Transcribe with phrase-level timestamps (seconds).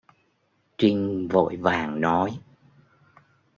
[0.77, 2.39] Trinh vội vàng nói